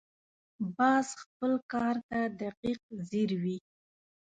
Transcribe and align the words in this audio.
باز 0.77 1.07
خپل 1.21 1.51
ښکار 1.63 1.95
ته 2.09 2.19
دقیق 2.41 2.81
ځیر 3.09 3.29
وي 3.41 3.57